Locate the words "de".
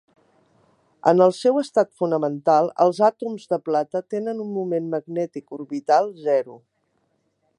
3.53-3.61